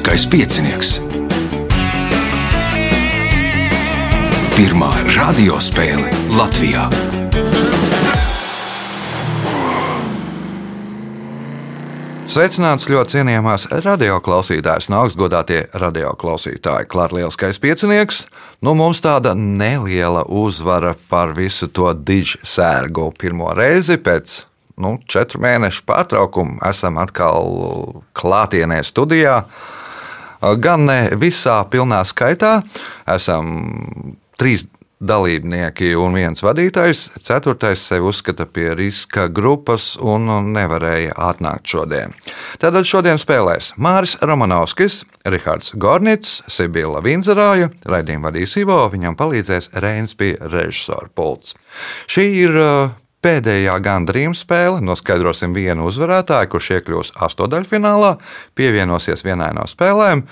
[0.00, 0.90] Lieliskais piecinieks.
[4.56, 6.86] Pirmā radiospēle Latvijā.
[12.32, 16.88] Sveicināts ļoti cienījamās radioklausītājas un augstgadātie radioklausītāji.
[16.88, 18.22] Klāts lielskais piecinieks.
[18.64, 23.10] Nu, mums tāda neliela uzvara par visu to dižu sērgu.
[23.20, 24.46] Pirmo reizi pēc
[24.80, 29.42] nu, četru mēnešu pārtraukuma esam atkal klātienē studijā.
[30.40, 32.60] Gan ne visā pilnā skaitā,
[33.12, 33.50] esam
[34.40, 34.66] trīs
[35.00, 37.06] dalībnieki un viens vadītājs.
[37.24, 42.14] Ceturtais sevi uzskata pie riska grupas un nevarēja atnākt šodien.
[42.60, 50.16] Tātad šodien spēlēs Māris Romanovskis, Rihards Gornits, Sibila Vinzerāja, raidījumu vadīs Ivo, viņam palīdzēs Reins
[50.16, 51.56] pie režisora pults.
[52.10, 58.14] Šī ir uh, Pēdējā gandrījuma spēle noskaidrosim vienu uzvarētāju, kurš iekļūs astotdaļfinālā,
[58.56, 60.22] pievienosies vienai no spēlēm.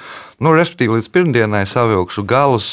[0.41, 2.71] Nu, respektīvi, līdz pirmdienai savilkšu galus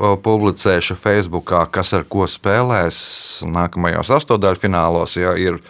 [0.00, 3.00] publicēšu Facebook, kas ar ko spēlēs
[3.48, 5.16] nākamajos astotdaļfinālos.
[5.20, 5.62] Ja ir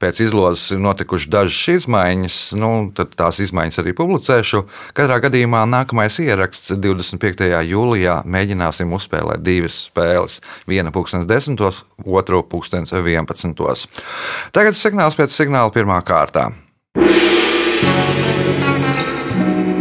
[0.00, 4.64] pēc izlozes ir notikušas dažas izmaiņas, nu, tad tās izmaiņas arī publicēšu.
[4.96, 7.50] Katrā gadījumā nākamais ieraksts 25.
[7.68, 10.40] jūlijā mēģināsim uzspēlēt divas spēles.
[10.70, 13.86] Viena pūkstens desmitos, otru pūkstens vienpadsmitos.
[14.56, 16.50] Tagad signāls pēc signāla pirmā kārtā.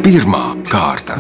[0.04, 1.20] Pirmā kārta.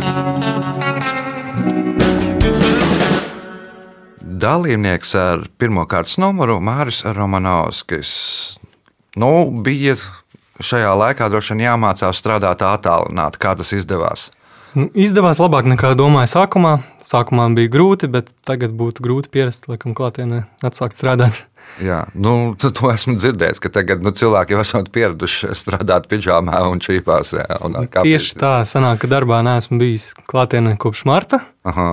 [4.39, 8.58] dalībnieks ar pirmā kārtas numuru Māris Romanovskis.
[9.19, 9.97] Nu, bija
[10.63, 13.39] šajā laikā droši vien jāmācās strādāt attālināti.
[13.41, 14.29] Kā tas izdevās?
[14.77, 16.77] Nu, izdevās labāk nekā domāju sākumā.
[17.05, 21.41] Sākumā bija grūti, bet tagad būtu grūti pierast, laikam, klātienē atsākt strādāt.
[21.83, 26.81] Jā, nu, to esmu dzirdējis, ka tagad nu, cilvēki jau esat pieraduši strādāt pidžāmā un
[26.83, 27.33] čīpās.
[27.37, 31.41] Jā, un Tieši tā, sanāk, ka darbā neesmu bijis klātienē kopš marta.
[31.67, 31.89] Aha.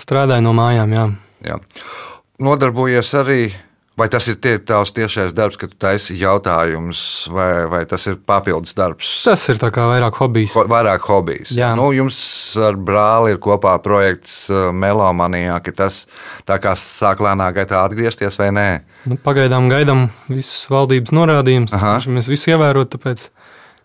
[0.00, 1.04] Strādāju no mājām, jā.
[1.48, 1.58] Jā.
[2.42, 3.40] Nodarbojies arī,
[3.98, 8.16] vai tas ir tie, tavs tiešais darbs, ka tu taisi jautājumus, vai, vai tas ir
[8.26, 9.10] papildus darbs?
[9.26, 10.54] Tas ir vairāk hobijs.
[10.56, 11.52] Ho, vairāk hobijs.
[11.56, 11.72] Jā.
[11.78, 12.18] Nu, jums
[12.62, 16.06] ar brāli ir kopā projekts uh, Melomanijā, ka tas
[16.48, 18.68] tā kā sāk lēnā gaitā atgriezties vai nē?
[19.10, 21.76] Nu, pagaidām gaidām visus valdības norādījumus.
[22.08, 23.28] Mēs visu ievērot, tāpēc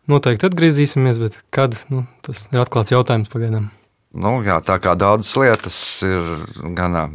[0.07, 3.71] noteikti atgriezīsimies, bet kad, nu, tas ir atklāts jautājums pagaidām.
[4.17, 6.45] Nu, jā, tā kā daudzas lietas ir
[6.77, 7.09] gana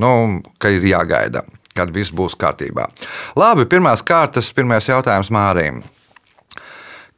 [0.00, 1.42] nu, ka ir jāgaida,
[1.80, 2.90] kad viss būs kārtībā.
[3.40, 5.80] Labi, pirmās kārtas, pirmais jautājums Mārim.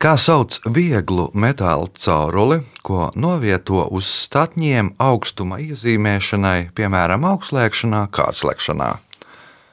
[0.02, 8.88] Kā sauc vieglu metāla cauruli, ko novieto uz statņiem augstuma iezīmēšanai, piemēram, augstslēgšanā, kārtslēgšanā?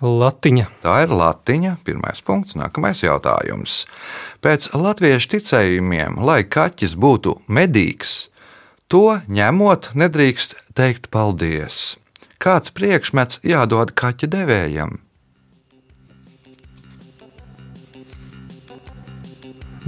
[0.05, 0.67] Latiņa.
[0.83, 1.71] Tā ir latiņa.
[1.83, 3.79] Pirmais punkts, nākamais jautājums.
[4.45, 8.29] Pēc latviešu ticējumiem, lai kaķis būtu medīgs,
[8.85, 11.97] to ņemot nedrīkst teikt paldies
[12.39, 14.99] kāds priekšmets jādod kaķa devējam.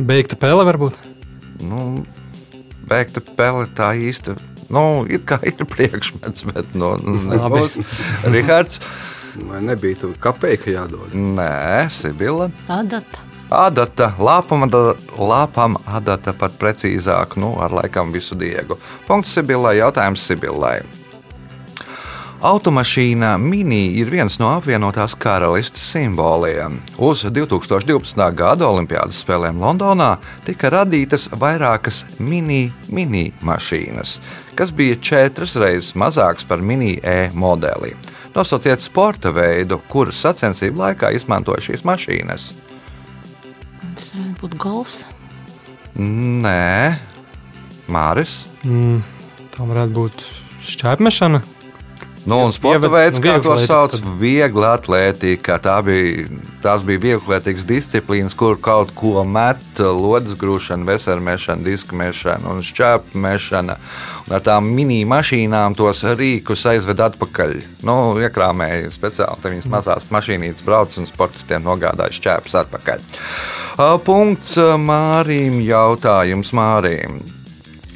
[0.01, 0.95] Beigta pele varbūt?
[1.67, 2.03] Nu,
[2.89, 4.35] beigta pele tā īsti.
[4.71, 6.93] Nu, ir kā ir priekšmets, bet nu,
[7.31, 7.75] nebūs.
[8.31, 8.79] Rihards.
[9.47, 11.11] Vai nebija tur kapeka jādod?
[11.15, 12.49] Nē, Sibila.
[12.71, 13.27] Adata.
[13.51, 14.63] Adata, lāpam,
[15.19, 18.79] lāpam adata pat precīzāk, nu, ar laikam visu diegu.
[19.07, 20.79] Punkts Sibilai, jautājums Sibilai.
[22.41, 26.79] Automašīna Mini ir viens no apvienotās karalistes simboliem.
[26.97, 28.17] Uz 2012.
[28.33, 30.15] gada Olimpiādas spēlēm Londonā
[30.47, 34.15] tika radītas vairākas mini-mini mašīnas,
[34.57, 37.93] kas bija četras reizes mazākas par mini-E modeli.
[38.33, 42.49] Nosauciet sporta veidu, kuras sacensību laikā izmantoja šīs mašīnas.
[43.85, 45.03] Tas varētu būt golfs.
[45.93, 46.97] Nē,
[47.85, 48.39] Māris.
[48.65, 49.01] Mm,
[49.53, 50.29] tā varētu būt
[50.73, 51.45] šķērsmešana.
[52.21, 55.57] Nu, un sporta veids, kā to sauc, viegla atlētika.
[55.61, 56.27] Tā bija,
[56.61, 63.77] tās bija vieglietīgas disciplīnas, kur kaut ko met, lodes grūšana, veselmešana, diskmešana un šķēpmešana.
[64.27, 67.57] Un ar tām mini mašīnām tos rīkus aizved atpakaļ.
[67.89, 73.05] Nu, iekrāmēja speciāli, tad viņas mazās mašīnītes brauc un sportistiem nogādāja šķēpes atpakaļ.
[74.05, 77.21] Punkts Mārim, jautājums Mārim.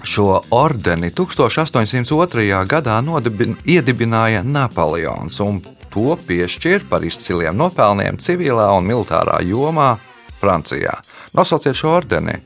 [0.05, 2.65] Šo ordeni 1802.
[2.69, 5.61] gadā nodibin, iedibināja Napoleons un
[5.93, 9.95] to piešķīra par izciliem nopelniem civilā un militārā jomā
[10.41, 10.99] Francijā.
[11.33, 12.37] Nosauciet šo ordeni.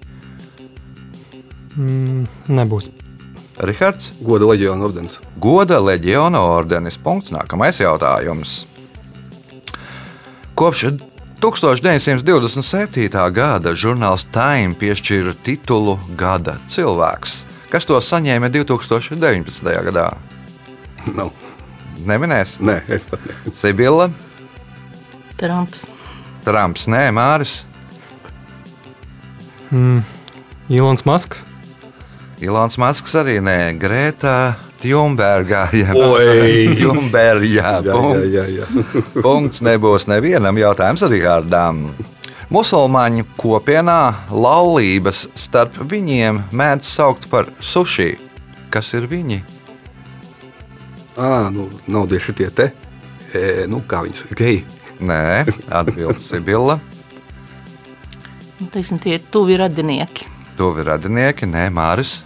[1.75, 2.89] Mm, nebūs.
[3.59, 4.13] Rihards.
[4.23, 5.19] Goda leģiona ordenis.
[5.39, 6.97] Goda leģiona ordenis.
[7.01, 7.33] Punkts.
[7.35, 8.63] Nākamais jautājums.
[10.59, 10.85] Kopš
[11.39, 13.31] 1927.
[13.35, 17.48] gada žurnāls Time piešķīra titulu Gada cilvēks.
[17.69, 19.69] Kas to saņēma 2019.
[19.89, 20.07] gadā?
[21.13, 21.29] Nav.
[22.07, 22.55] Neminēs?
[22.63, 23.35] Nē, es pat ne.
[23.53, 24.09] Sibila,
[25.39, 25.85] Trumps.
[26.45, 27.63] Trumps, nē, Māris,
[29.69, 29.99] Mm.
[30.73, 31.43] Ilons Masks.
[32.41, 35.67] Ilons Masks arī nē, Grēta Thunberga.
[35.77, 36.07] Jā, jā,
[37.93, 38.31] punkts.
[38.33, 38.65] jā, jā.
[39.25, 41.83] Punkts nebūs nevienam jautājums arī kādām.
[42.49, 48.15] Musulmaņu kopienā laulības starp viņiem mēdz saukt par sushi.
[48.73, 49.37] Kas ir viņi?
[51.13, 52.71] Ā, nu, nav tieši tie te.
[53.37, 54.63] E, nu, kā viņas geji.
[54.97, 56.79] Nē, atbildes Sibila.
[58.57, 60.25] Nu, teiksim, tie ir tuvi radinieki.
[60.57, 62.17] Tuvi radinieki, nē, Māris.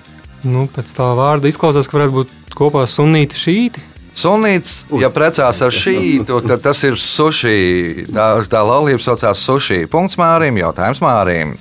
[0.47, 3.83] Nu, pēc tā vārda izklausās, ka varētu būt kopā sunīti šīti.
[4.13, 8.05] Sunīts, ja precās ar šītu, tad tas ir sushi.
[8.13, 9.83] Tā, tā laulība saucās sushi.
[9.89, 11.55] Punkts Mārim, jautājums Mārim.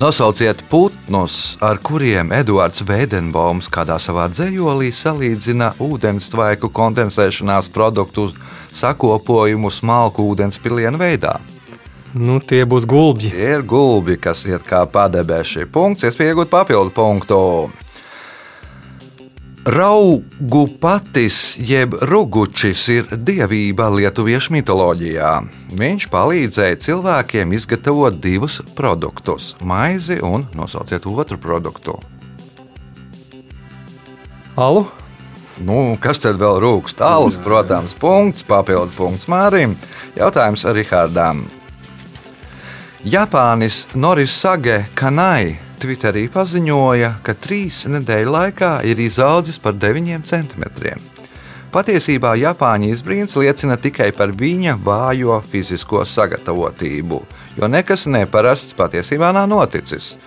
[0.00, 8.30] Nosauciet putnus, ar kuriem Edvards Veidenbaums kādā savā dzējolī salīdzina ūdenstvaiku kondensēšanās produktu
[8.72, 11.36] sakopojumu smalku ūdens pilienu veidā.
[12.16, 13.34] Nu, tie būs gulbji.
[13.34, 15.68] Tie ir gulbi, kas iet kā padebeši.
[15.68, 17.42] Punkts, iespēja iegūt papildu punktu.
[19.64, 25.32] Raugu patis jeb rugučis ir dievība lietuviešu mitoloģijā.
[25.76, 31.98] Viņš palīdzēja cilvēkiem izgatavot divus produktus- maizi un nosauciet otru produktu.
[34.56, 34.86] Alu.
[35.60, 36.96] Nu, kas tad vēl rūkst?
[36.96, 39.76] Tālus, protams, punkts, papildu punkts Mārim.
[40.16, 41.44] Jautājums Rihardam.
[43.04, 51.00] Japānis Noris Sage Kanai Twitterī paziņoja, ka trīs nedēļu laikā ir izaudzis par 9 centimetriem.
[51.72, 57.22] Patiesībā Japāņu izbrīns liecina tikai par viņa vājo fizisko sagatavotību,
[57.56, 60.18] jo nekas neparasts patiesībā nav noticis.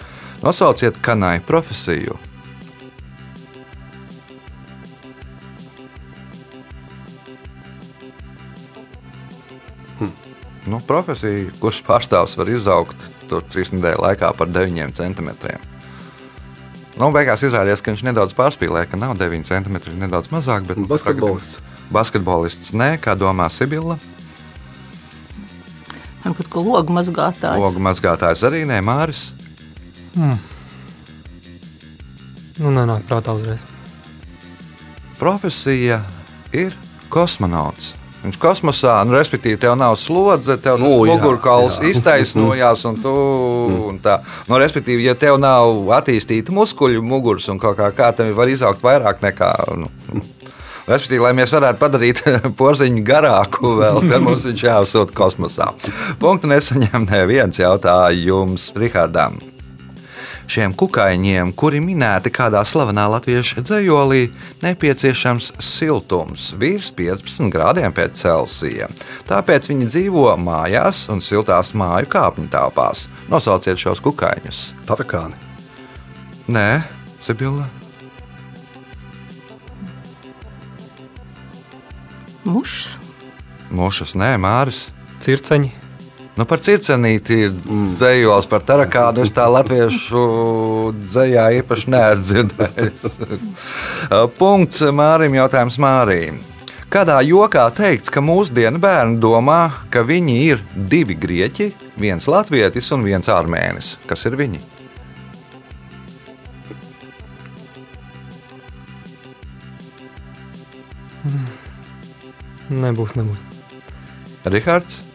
[0.42, 2.18] Nosauciet kanai profesiju.
[10.66, 13.04] Nu, profesija, kuras pārstāvs var izaugt
[13.34, 15.70] tur trīs nedēļu laikā par 9 centimetriem.
[16.94, 20.68] Nu, beigās izrādījās, ka viņš nedaudz pārspīlēja, ka nav 9 centimetri, nedaudz mazāk.
[20.70, 21.58] Bet Basketbolists.
[21.94, 23.98] Basketbolists nē, kā domā Sibila.
[26.24, 27.60] Varbūt ka logu mazgātājs.
[27.60, 29.26] Logu mazgātājs arī nē, Māris.
[32.62, 33.66] Nu, nenāk prātā uzreiz.
[35.18, 36.04] Profesija
[36.54, 36.78] ir
[37.10, 37.96] kosmonauts.
[38.24, 41.92] Viņš kosmosā, nu, respektīvi, tev nav slodze, tev Nu, mugurkauls jā.
[41.92, 43.12] iztaisnojās, un tu
[43.90, 44.22] un tā.
[44.48, 48.84] Nu, respektīvi, ja tev nav attīstīta muskuļu muguras un kaut kā, kā tam var izaugt
[48.86, 49.52] vairāk nekā.
[49.76, 50.24] Nu, nu.
[50.88, 52.24] Respektīvi, lai mēs varētu padarīt
[52.60, 55.72] porziņu garāku, vēl, tad mums viņš jāsūta kosmosā.
[56.20, 59.40] Punktu nesaņem neviens jautājums Rihardam.
[60.44, 64.26] Šiem kukaiņiem, kuri minēti kādā slavenā latviešu dzējolī,
[64.64, 68.90] nepieciešams siltums virs 15 grādiem pēc Celsija.
[69.30, 73.08] Tāpēc viņi dzīvo mājās un siltās māju kāpņu telpās.
[73.32, 74.66] Nosauciet šos kukaiņus.
[74.90, 75.40] Tarakāni.
[76.52, 76.84] Nē,
[77.24, 77.70] Sibila.
[82.44, 82.98] Mušs.
[83.72, 84.90] Mušas, nē, Māris.
[85.24, 85.83] Circeņi.
[86.34, 87.52] Nu, par circenīti ir
[87.94, 90.24] dzējols, par tarakādu es tā latviešu
[91.04, 93.20] dzējā īpaši neesmu dzirdējis.
[94.40, 96.42] Punkts Mārim, jautājums Mārim.
[96.94, 101.70] Kādā jokā teikts, ka mūsdienu bērni domā, ka viņi ir divi grieķi,
[102.02, 103.96] viens latvietis un viens armēnis?
[104.10, 104.62] Kas ir viņi?
[112.74, 113.46] Nebūs, nebūs.
[114.50, 115.13] Rihards?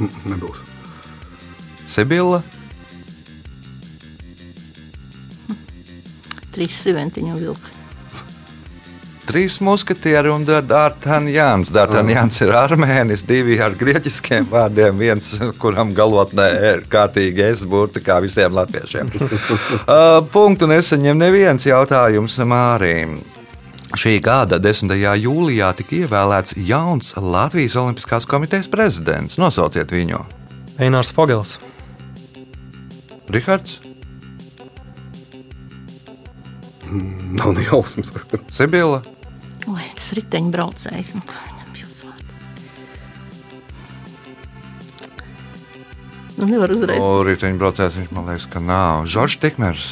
[0.00, 0.62] Nebūs.
[1.92, 2.40] Sibila?
[6.52, 7.78] Trīs siventiņu vilks.
[9.22, 11.70] Trīs muskatieri un Dārtaņjāns.
[11.72, 15.30] Dārtaņjāns ir armēnis, divi ar grieķiskiem vārdiem, viens,
[15.62, 19.12] kuram galotnē ir kārtīgi es burti, kā visiem latviešiem.
[19.82, 23.16] Uh, Punktu nesaņem neviens jautājums Mārim.
[23.92, 24.88] Šī gada 10.
[25.20, 29.36] jūlijā tika ievēlēts jauns Latvijas Olimpiskās komitejas prezidents.
[29.40, 30.22] Nosauciet viņu.
[30.80, 31.58] Einārs Fogels.
[33.32, 33.78] Rihards,
[37.32, 38.12] Nav ne jausmas.
[38.56, 39.00] Sibila,
[39.70, 41.12] Oi, tas riteņbraucējs.
[41.16, 42.40] Nu, kā viņam šis vārds?
[46.36, 46.98] Nu, nevar uzreiz.
[47.00, 49.06] O, riteņbraucējs viņš man liekas, ka nav.
[49.08, 49.86] Žoržs Tikmers.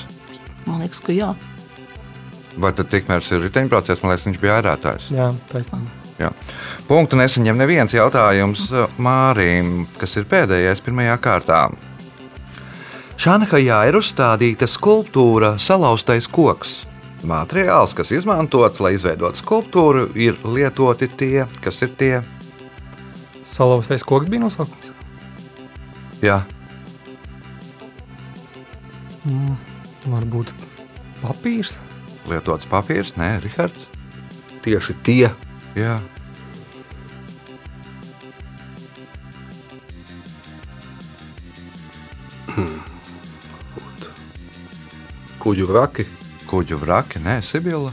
[0.66, 1.30] Man liekas, ka jā.
[2.61, 4.02] Vai tad tikmēr ir riteņbraucējs?
[4.02, 5.09] Man liekas, viņš bija ērētājs.
[5.14, 5.97] Jā, taisnība.
[6.21, 6.29] Jā.
[6.88, 8.67] Punktu nesaņem neviens jautājums
[9.00, 11.62] Mārim, kas ir pēdējais pirmajā kārtā.
[13.21, 16.83] Šanhajā ir uzstādīta skulptūra Salauztais koks.
[17.25, 22.14] Materiāls, kas izmantots, lai izveidotu skulptūru, ir lietoti tie, kas ir tie.
[23.45, 24.93] Salauztais koks bija nosaukums.
[26.25, 26.43] Jā,
[29.29, 29.57] Mm,
[30.09, 30.52] varbūt
[31.21, 31.76] papīrs.
[32.31, 33.89] Lietots papīrs, nē, Rihards.
[34.65, 35.31] Tieši tie.
[35.79, 35.99] Jā,
[45.41, 46.05] Kuģu vraki.
[46.51, 47.93] kuģu vraki, nē, Sibila.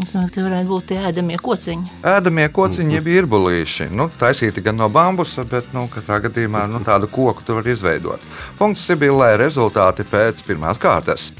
[0.00, 1.90] Es domāju, ka tie varētu būt tie ēdamie kociņi.
[2.08, 3.88] Ēdamie kociņi, jeb irbulīši.
[3.92, 8.24] Nu, taisīti gan no bambusa, bet nu, katrā gadījumā nu, tādu koku tu vari izveidot.
[8.58, 11.30] Punkts Sibilē rezultāti pēc pirmās kārtas.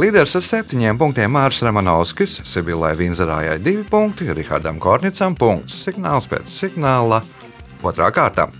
[0.00, 6.50] Līderis ar septiņiem punktiem Mārs Ramanovskis, Sibilē Vinzerājai divi punkti, Rihardam Kornicam punkts, signāls pēc
[6.50, 7.22] signāla
[7.84, 8.50] otrā kārta.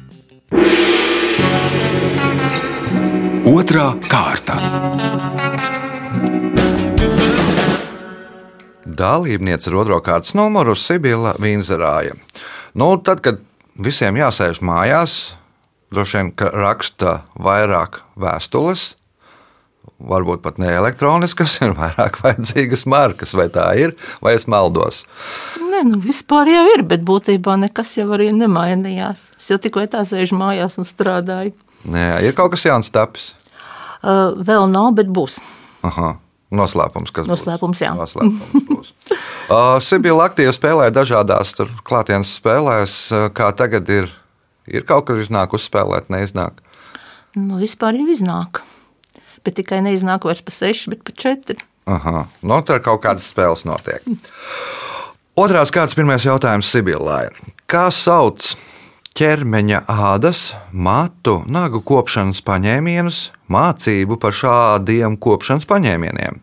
[3.44, 5.43] Otra kārta.
[8.94, 12.14] Dalībniece ar otro kārtas numuru Sibila Vinzerāja.
[12.78, 13.40] Nu, tad, kad
[13.74, 15.34] visiem jāsēž mājās,
[15.94, 18.92] droši vien raksta vairāk vēstules,
[20.04, 25.02] varbūt pat ne elektroniskas, ir vairāk vajadzīgas markas, vai tā ir, vai es maldos.
[25.60, 29.30] Nē, nu vispār jau ir, bet būtībā nekas jau arī nemainījās.
[29.38, 31.54] Es jau tikko tā sēžu mājās un strādāju.
[31.90, 33.32] Nē, ir kaut kas jauns tapis.
[34.04, 35.40] Uh, vēl nav, bet būs.
[35.84, 36.14] Aha.
[36.56, 37.84] Noslēpums, kas Noslēpums, būs.
[37.84, 37.92] jā.
[37.98, 38.92] Noslēpums būs.
[39.52, 41.56] uh, Sibila aktīvi spēlē dažādās
[41.86, 42.98] klātienes spēlēs.
[43.12, 44.12] Uh, Kā tagad ir?
[44.70, 46.62] Ir kaut kur iznāk uzspēlēt, neiznāk.
[47.36, 48.62] Nu, vispār jau iznāk.
[49.44, 51.58] Bet tikai neiznāk vairs pa seši, bet pa četri.
[51.90, 54.00] Aha, no tur kaut kādas spēles notiek.
[55.36, 57.26] Otrās kārtas pirmais jautājums Sibilai.
[57.68, 58.54] Kā sauc
[59.18, 63.20] ķermeņa ādas, matu, nagu kopšanas paņēmienus,
[63.52, 66.40] mācību par šādiem kopšanas paņēmieniem?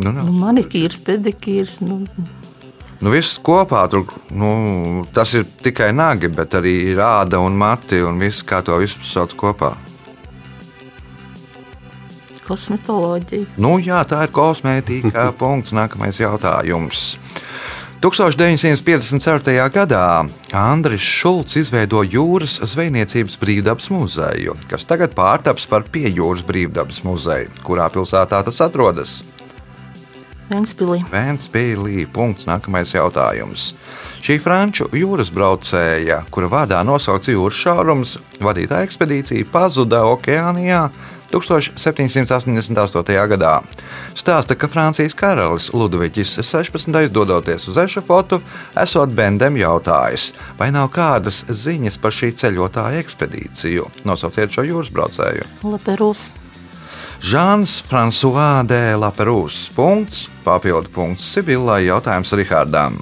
[0.00, 0.24] Nu, nav.
[0.24, 1.80] Nu, manikīrs, pedikīrs.
[1.84, 2.04] Nu,
[3.00, 4.02] Nu, viss kopā tur,
[4.36, 8.76] nu, tas ir tikai nagi, bet arī ir āda un mati un viss, kā to
[8.76, 9.70] visu sauc kopā.
[12.50, 13.46] kosmetoloģija.
[13.62, 15.30] Nu, jā, tā ir kosmētika.
[15.40, 15.74] punkts.
[15.76, 17.14] Nākamais jautājums.
[18.00, 19.68] 1954.
[19.68, 20.04] gadā
[20.56, 27.52] Andris Šulcs izveidoja jūras zvejniecības brīvdabas muzeju, kas tagad pārtaps par piejūras brīvdabas muzeju.
[27.60, 29.18] Kurā pilsētā tas atrodas?
[30.48, 31.02] Ventspilī.
[31.12, 32.06] Vēnspīlī.
[32.08, 32.48] Punkts.
[32.48, 33.74] Nākamais jautājums.
[34.24, 40.86] Šī franču jūras braucēja, kura vārdā nosaukts jūras šaurums, vadītā ekspedīcija pazuda okeānijā
[41.30, 43.28] 1788.
[43.34, 43.54] gadā.
[44.18, 47.08] Stāsta, ka Francijas karalis Ludvigs 16.
[47.12, 48.40] dodoties uz ešafotu,
[48.76, 53.88] esot Bendem jautājis, vai nav kādas ziņas par šī ceļotāja ekspedīciju.
[54.04, 55.46] Nosauciet šo jūras braucēju.
[55.62, 56.32] Laperus.
[57.20, 59.68] Žāns Frančiskais de Laperūs.
[60.40, 62.96] Papildu punkts Sibilai, jautājums Rihardam.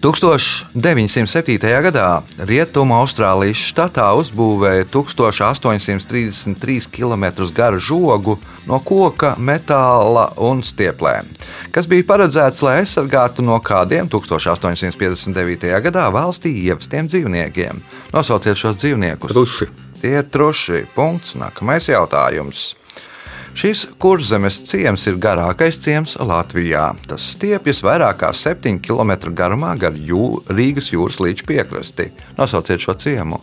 [0.00, 1.60] 1907.
[1.84, 11.28] gadā Rietumu Austrālijas štatā uzbūvēja 1833 km garu žogu no koka, metāla un stieplēm,
[11.76, 15.68] kas bija paredzēts, lai aizsargātu no kādiem 1859.
[15.84, 17.84] gadā valstī ievestiem dzīvniekiem.
[18.16, 19.36] Nosauciet šos dzīvniekus.
[19.36, 19.68] Truši.
[20.00, 20.86] Tie ir truši.
[20.96, 21.36] Punkts.
[21.36, 22.79] Nākamais jautājums.
[23.58, 26.92] Šis kurzemes ciems ir garākais ciems Latvijā.
[27.10, 32.10] Tas stiepjas vairāk kā 7 km garumā gar jū, Rīgas jūras līča piekrasti.
[32.38, 33.40] Nosauciet šo ciemu.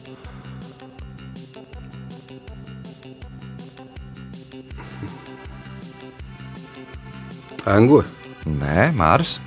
[7.68, 8.06] Anglo.
[8.48, 9.42] Nē, Mārs.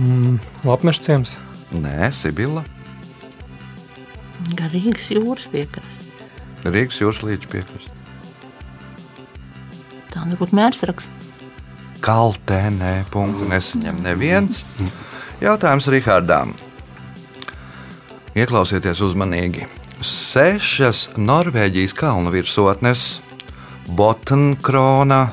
[0.00, 1.36] Mm, Lapmeša ciems.
[1.76, 2.64] Nē, Sibila.
[4.56, 6.08] Garīgas jūras piekrasts.
[6.64, 7.93] Rīgas jūras līča piekrasti.
[10.24, 11.10] Tā nebūtu mērsraks.
[12.00, 14.62] Kaltenē punktu nesaņem neviens.
[15.44, 16.54] Jautājums Rihardām.
[18.32, 19.66] Ieklausieties uzmanīgi.
[20.00, 23.20] Sešas Norvēģijas kalnu virsotnes-
[24.00, 25.28] Botnkrona,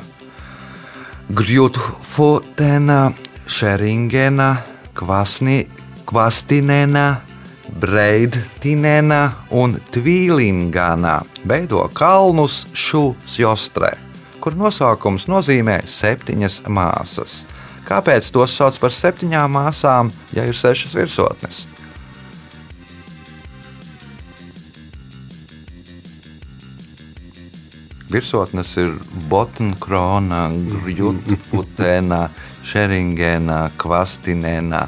[1.32, 3.14] Grjutfotena,
[3.48, 4.58] Šeringena,
[4.94, 5.70] Kvasni,
[6.04, 7.22] Kvastinena,
[7.80, 9.24] Breidtinena
[9.56, 13.96] un Tvīlingana veido kalnus Šūsjostrē,
[14.42, 17.44] kur nosaukums nozīmē septiņas māsas.
[17.86, 21.66] Kāpēc tos sauc par septiņām māsām, ja ir sešas virsotnes?
[28.12, 28.96] Virsotnes ir
[29.32, 30.50] Botnkrona,
[30.92, 32.26] Jutputēna,
[32.72, 34.86] Šeringēna, Kvastinēna.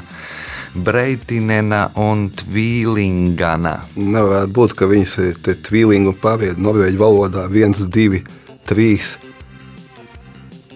[0.74, 3.76] Breitinena un Tvīlingana.
[3.94, 8.20] Nevarētu būt, ka viņas ir te tvīlingu paviedi norvēģu valodā 1, 2,
[8.66, 9.33] 3,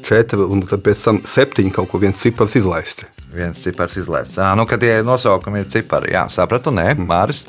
[0.08, 3.06] 4 un pēc tam 7 kaut ko viens cipars izlaists.
[3.32, 4.38] Viens cipars izlaists.
[4.40, 7.44] Ah, nu, kad tie nosaukumi ir cipari, jā, sapratu, nē, Māris.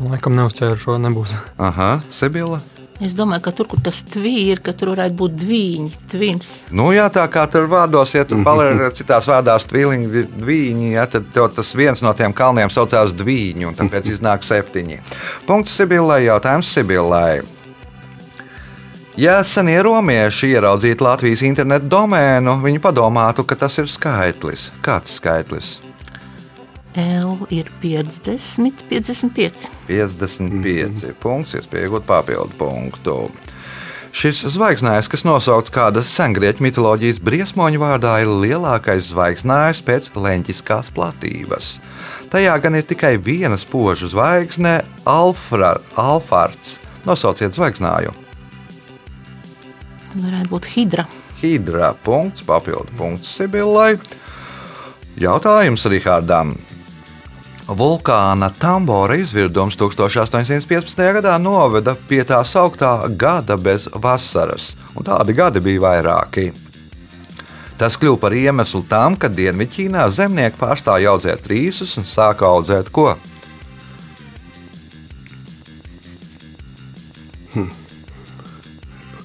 [0.00, 1.36] Laikam neuzķēru šo, nebūs.
[1.60, 2.62] Aha, Sibila.
[3.02, 6.50] Es domāju, ka tur, kur tas tvīri, ka tur varētu būt dviņi, tvins.
[6.70, 11.26] Nu, jā, tā kā tur vārdos, ja tur paliek citās vārdās tvīliņi, dviņi, ja, tad
[11.34, 15.00] tev tas viens no tiem kalniem saucās dviņu, un tāpēc iznāk septiņi.
[15.48, 17.42] Punkts Sibilai, jautājums Sibilai.
[19.14, 24.72] Ja senie romieši ieraudzītu Latvijas internetu domēnu, viņi padomātu, ka tas ir skaitlis.
[24.82, 25.76] Kāds skaitlis?
[26.98, 29.68] L ir 50, 55.
[29.86, 33.14] 55 punkts, iespēja iegūt papildu punktu.
[34.14, 41.76] Šis zvaigznājs, kas nosaukts kāda sengrieķu mitoloģijas briesmoņa vārdā, ir lielākais zvaigznājs pēc leņķiskās platības.
[42.34, 46.80] Tajā gan ir tikai viena spoža zvaigzne, Alfra, Alfards.
[47.06, 48.23] Nosauciet zvaigznāju.
[50.14, 51.06] Varētu būt hidra.
[51.40, 53.96] Hidra punkts, papildu punkts Sibillai.
[55.20, 56.54] Jautājums Rihardam.
[57.64, 61.00] Vulkāna Tambora izvirdums 1815.
[61.16, 66.50] gadā noveda pie tā sauktā gada bez vasaras, un tādi gadi bija vairāki.
[67.80, 73.14] Tas kļuva par iemeslu tam, ka Dienvidķīnā zemnieki pārstāja audzēt rīsus un sāka audzēt ko?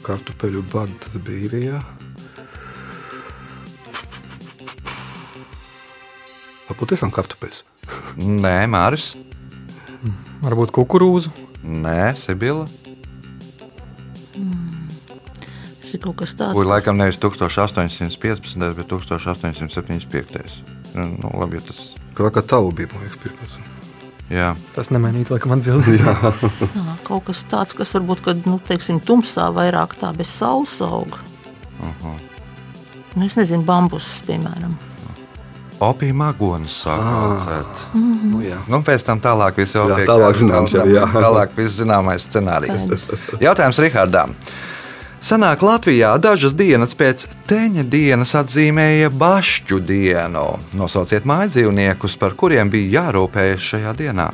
[0.09, 1.79] Kartupeļu badu tas bija īrijā.
[6.65, 7.61] Varbūt tiešām kartupeļs.
[8.17, 9.11] Nē, Māris.
[10.41, 11.29] Varbūt kukurūzu.
[11.61, 12.65] Nē, Sibila.
[15.83, 16.57] Tas ir kaut kas tāds.
[16.57, 20.61] Kur laikam nevis 1815, bet 1875.
[20.97, 23.78] Nu, labi, ja tas Krakatavu bija, man liekas, 15.
[24.29, 24.53] Jā.
[24.75, 26.03] Tas nemainītu, laikam, atbildīgi.
[26.03, 31.19] Jā, kaut kas tāds, kas varbūt, kad, nu, teiksim, tumsā vairāk tā bez saules aug.
[31.79, 32.19] Uh -huh.
[33.15, 34.77] nu, es nezinu, bambusus, piemēram.
[35.79, 37.83] Opija magonis sāk audzēt.
[37.95, 38.57] Nu, jā.
[38.67, 41.05] Nu, pēc tam tālāk viss jau Jā, pie tālāk zināms jau, jā.
[41.13, 43.07] Tālāk viss zināmais scenārijs.
[43.39, 44.35] Jautājums Rihardam.
[45.19, 50.45] Senāk Latvijā dažas dienas pēc teņa dienas atzīmēja Bašķu dienu.
[50.79, 54.29] Nosauciet mājas dzīvniekus, par kuriem bija jārūpējas šajā dienā.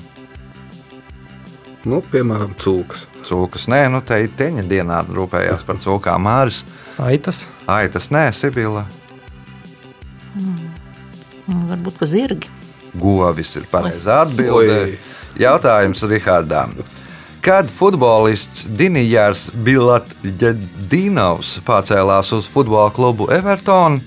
[1.90, 3.08] Nu, piemēram, cūkas.
[3.26, 6.62] Cūkas, nē, nu te ir teņa dienā rūpējās par cūkām Māris.
[7.02, 7.48] Aitas.
[7.66, 8.86] Ai, tas nē, Sibila.
[10.38, 12.50] Un Varbūt, ka zirgi.
[12.94, 14.78] Govis ir pareizā atbilde.
[14.86, 14.96] Oi.
[15.42, 16.78] Jautājums Rihardam.
[17.46, 24.00] Kad futbolists Dinijārs Bilatģinovs pārcēlās uz futbola klubu Everton,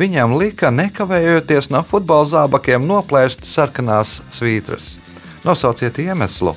[0.00, 4.96] viņam lika nekavējoties no futbola zābakiem noplēst sarkanās svītras.
[5.44, 6.56] Nosauciet iemeslu.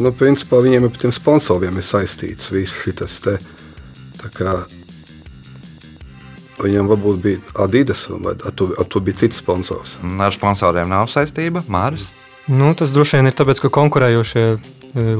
[0.00, 3.36] Nu, principā viņiem ar tiem sponsoriem ir saistīts viss šis te.
[4.32, 4.64] Kā
[6.64, 10.00] viņam varbūt bija Adidas, vai ar to, ar to bija cits sponsors.
[10.00, 11.68] Ar sponsoriem nav saistība.
[11.68, 12.08] Māris.
[12.48, 14.58] Nu, tas droši vien ir tāpēc, ka konkurējošie e,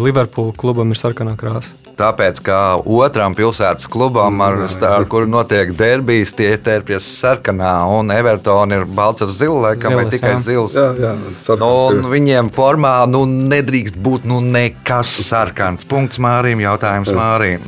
[0.01, 1.75] Liverpool klubam ir sarkanā krāsa.
[1.99, 8.13] Tāpēc, kā otram pilsētas klubam, ar, ar kuru notiek derbijas, tie ir tērpjas sarkanā, un
[8.15, 10.43] Evertona ir balts ar zilu, laikam, vai tikai jā.
[10.47, 10.77] zils.
[10.79, 12.11] Jā, jā, Nu, sarkans un ir.
[12.15, 15.85] viņiem formā nu, nedrīkst būt nu, nekas sarkans.
[15.91, 17.67] Punkts Mārim, jautājums Mārim.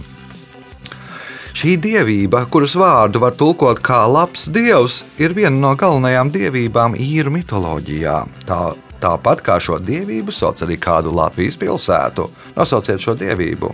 [1.60, 7.34] Šī dievība, kuras vārdu var tulkot kā labs dievs, ir viena no galvenajām dievībām īru
[7.34, 8.20] mitoloģijā.
[8.48, 8.60] Tā,
[9.00, 12.28] tāpat kā šo dievību sauc arī kādu Latvijas pilsētu.
[12.56, 13.72] Nosauciet šo dievību.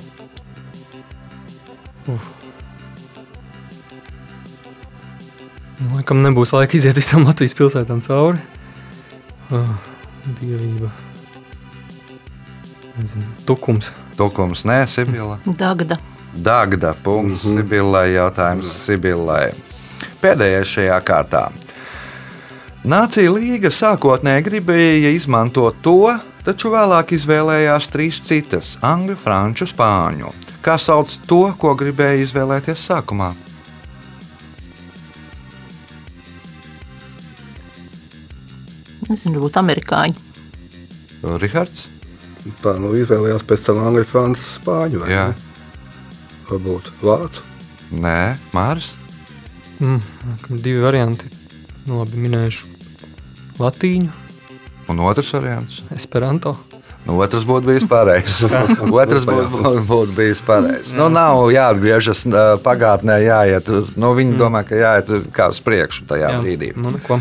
[5.93, 8.41] Laikam nebūs laika iziet visām Latvijas pilsētām cauri.
[9.55, 9.75] Oh,
[10.41, 10.91] dievība.
[12.97, 13.93] Nezinu, tukums.
[14.17, 15.37] Tukums, nē, Sibila.
[15.45, 15.99] Dagda.
[16.33, 16.95] Dagda.
[17.03, 17.57] Punkts mm -hmm.
[17.57, 18.13] Sibilai.
[18.13, 19.53] Jautājums Sibilai.
[20.23, 21.51] Pēdējais šajā kārtā.
[22.87, 26.13] Nācija līga sākotnēji gribēja izmantot to,
[26.47, 30.31] taču vēlāk izvēlējās trīs citas- angļu, franču, spāņu.
[30.63, 33.33] Kā sauc to, ko gribēja izvēlēties sākumā?
[39.09, 40.15] Nezinu, varbūt amerikāņi.
[41.43, 41.89] Rihards?
[42.63, 45.03] Tā nu izvēlējās pēc tam angļu, franču, spāņu.
[45.03, 45.27] vai Jā.
[45.27, 45.35] ne?
[46.53, 47.43] Varbūt vācu.
[47.91, 48.95] Nē, Māris.
[49.83, 50.01] Mm,
[50.63, 51.35] divi varianti.
[51.87, 52.76] Nu, labi, minējuši
[53.63, 54.23] latīņu,
[54.87, 55.83] Un otrs variants.
[55.95, 56.55] esperanto.
[57.07, 58.43] Nu, otrs būtu bijis pareizs.
[59.03, 60.91] otrs būtu, būtu bijis pareizs.
[60.97, 62.27] Nu, nav jāatgriežas
[62.67, 63.71] pagātnē, jāiet.
[63.95, 64.41] Nu, viņi mm.
[64.41, 66.43] domā, ka jāiet kā uz priekšu tajā Jā.
[66.43, 66.73] brīdī.
[66.79, 67.21] Nu, neko.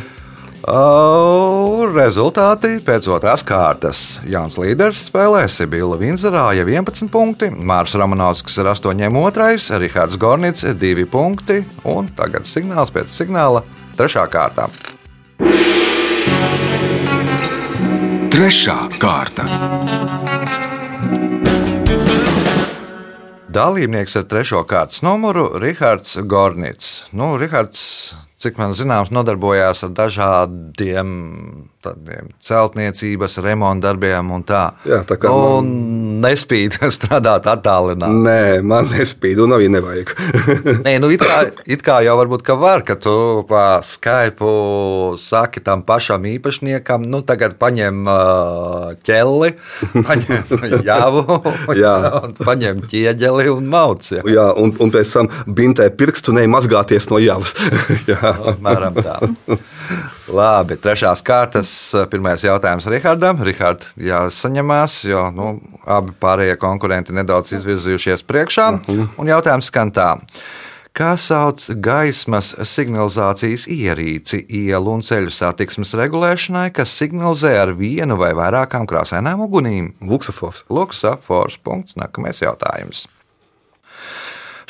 [0.66, 4.00] Uh, rezultāti pēc otrās kārtas.
[4.26, 11.62] Jānis Līders spēlē Sibila Vinzerāja 11 punkti, Mārcis Romanovskis ir 8,2, Rihards Gornits 2 punkti
[11.86, 13.62] un tagad signāls pēc signāla
[13.94, 14.66] trešā kārtā.
[18.46, 19.42] Trešā kārta.
[23.50, 27.08] Dalībnieks ar trešo kārtas numuru- Rihards Gornits.
[27.10, 28.14] Nu, Rihards,
[28.46, 31.16] cik man zināms, nodarbojās ar dažādiem
[31.86, 34.64] tādiem celtniecības, remonta darbiem un tā.
[34.88, 36.22] Jā, tā kā un man...
[36.26, 38.22] nespīd strādāt attālināti.
[38.26, 40.14] Nē, man nespīd, un arī nevajag.
[40.86, 43.16] Nē, nu it kā, it kā jau varbūt ka var, ka tu
[43.50, 44.52] pa Skype
[45.22, 48.06] saki tam pašam īpašniekam, nu tagad paņem
[49.06, 49.54] ķelli,
[50.08, 51.40] paņem jāvu,
[51.78, 51.96] Jā.
[52.42, 54.10] paņem ķieģeli un mauc.
[54.26, 57.56] Jā, un, un pēc tam bintē pirkstu neimazgāties no jāvas.
[58.10, 59.18] jā, apmēram tā.
[60.40, 61.72] Labi, trešās kārtas.
[62.12, 63.42] Pirmais jautājums Rihardam.
[63.46, 68.70] Rihard, jāsaņemās, jo nu, abi pārējie konkurenti nedaudz izvirzījušies priekšā.
[68.78, 69.10] Mhm.
[69.22, 70.14] Un jautājums skan tā.
[70.96, 78.30] Kā sauc gaismas signalizācijas ierīci ielu un ceļu satiksmes regulēšanai, kas signalizē ar vienu vai
[78.38, 79.92] vairākām krāsainām ugunīm?
[80.00, 80.64] Luksafors.
[80.72, 81.60] Luksafors.
[81.60, 81.98] Punkts.
[82.00, 83.10] Nākamais jautājums.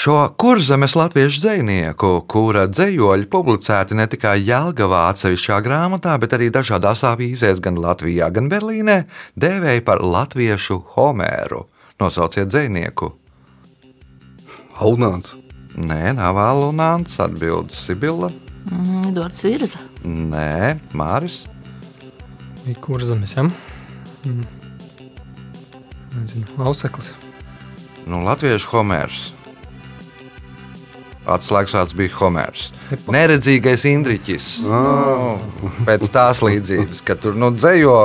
[0.05, 7.01] Šo kurzemes latviešu dzinieku, kura dzējoļi publicēti ne tikai Jālgavā atsevišķā grāmatā, bet arī dažādās
[7.09, 8.99] avīzēs gan Latvijā, gan Berlīnē,
[9.33, 11.63] dēvēja par latviešu Homēru.
[11.97, 13.09] Nosauciet dzinieku.
[14.77, 15.31] Alnāns.
[15.73, 18.29] Nē, nav Alnāns, atbild Sibila.
[18.69, 19.81] Mm, Edvards Virza.
[20.05, 21.47] Nē, Māris.
[22.77, 23.47] Kurzemes, jā.
[23.47, 24.29] Ja?
[24.29, 24.45] Mm.
[26.19, 27.15] Nezinu, Auseklis.
[28.05, 29.31] Nu, latviešu Homērs.
[31.25, 32.67] Atslēgvārds bija Homērs.
[33.09, 34.49] Neredzīgais Indriķis.
[34.69, 35.41] Oh.
[35.61, 37.95] Nu, pēc tās līdzības, ka tur nu, dzējo,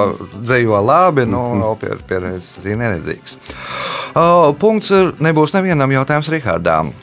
[0.41, 1.45] dzējo labi, nu,
[1.81, 3.37] pierādījis pie, arī neredzīgs.
[4.17, 6.95] Oh, punkts nebūs nevienam jautājums Rihardām.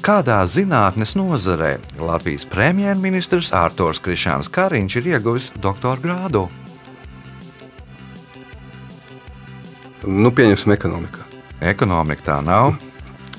[0.00, 6.46] Kādā zinātnes nozarē Latvijas premjerministrs Ārtors Krišāns Kariņš ir ieguvis doktora grādu?
[10.08, 11.26] Nu, pieņemsim ekonomiku.
[11.60, 12.78] Ekonomika tā nav.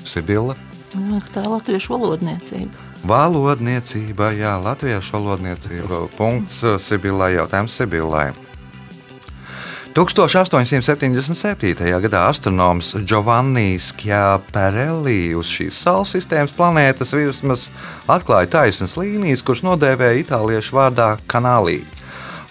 [0.06, 0.54] Sibila.
[0.92, 2.88] Tā ir latviešu valodniecība.
[3.08, 6.06] Valodniecība, jā, latviešu valodniecība.
[6.18, 8.30] Punkts eh, Sibilai, jautājums Sibilai.
[9.92, 11.88] 1877.
[12.04, 17.66] gadā astronoms Giovanni Schiaparelli uz šīs Saules sistēmas planētas virsmas
[18.08, 21.82] atklāja taisnas līnijas, kuras nodēvēja itāliešu vārdā kanālī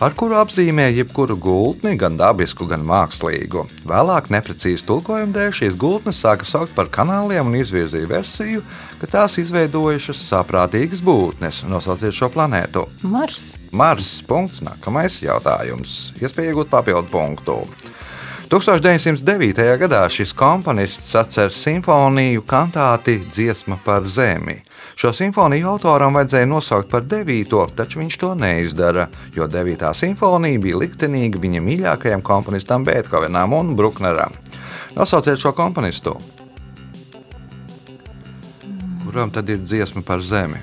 [0.01, 3.67] ar kuru apzīmē jebkuru gultni, gan dabisku, gan mākslīgu.
[3.87, 8.65] Vēlāk, neprecīzi tulkojuma dēļ, šīs gultnes sāka saukt par kanāliem un izvirzīja versiju,
[9.01, 11.61] ka tās izveidojušas saprātīgas būtnes.
[11.69, 12.87] Nosauciet šo planētu.
[13.05, 13.51] Mars.
[13.71, 14.17] Mars.
[14.27, 14.63] Punkts.
[14.65, 16.11] Nākamais jautājums.
[16.21, 17.61] Iespēja iegūt papildu punktu.
[18.51, 19.77] 1909.
[19.79, 24.57] gadā šis komponists atcer simfoniju kantāti Dziesma par zemi.
[24.99, 30.81] Šo simfoniju autoram vajadzēja nosaukt par devīto, taču viņš to neizdara, jo devītā simfonija bija
[30.83, 34.35] liktenīga viņa mīļākajam komponistam Beethovenam un Bruckneram.
[34.99, 36.17] Nosauciet šo komponistu.
[39.05, 40.59] Kuram tad ir dziesma par zemi?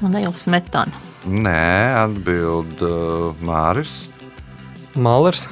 [0.00, 1.00] Un ne jau smetana.
[1.28, 4.08] Nē, atbild uh, Māris.
[4.96, 5.46] Mālers.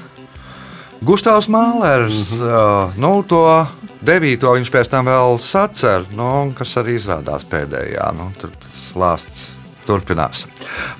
[1.04, 2.32] Gustavs Mālers.
[2.32, 2.88] Mm -hmm.
[2.88, 3.66] uh, nu, to
[4.00, 8.12] devīto viņš pēc tam vēl sacer, nu, kas arī izrādās pēdējā.
[8.16, 9.50] Nu, tur tas lāsts
[9.86, 10.46] turpinās.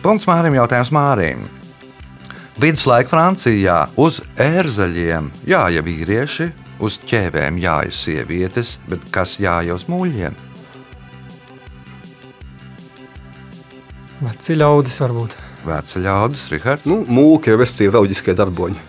[0.03, 1.49] Punkts Mārim, jautājums Mārim.
[2.59, 10.48] Viduslaika Francijā uz ērzaļiem jāja vīrieši, uz ķēvēm jāja sievietes, bet kas jāja uz muļļiem?
[14.19, 15.35] Veci ļaudis varbūt.
[15.69, 16.87] Veci ļaudis, Rihards.
[16.91, 18.81] Nu, mūki, respektīvi, reliģiskie darboņi.